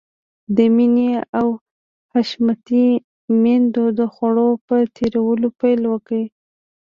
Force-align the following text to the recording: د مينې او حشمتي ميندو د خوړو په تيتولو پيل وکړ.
د 0.55 0.57
مينې 0.75 1.11
او 1.39 1.47
حشمتي 2.11 2.87
ميندو 3.41 3.85
د 3.99 4.01
خوړو 4.13 4.49
په 4.67 4.75
تيتولو 4.95 5.47
پيل 5.59 5.81
وکړ. 5.93 6.21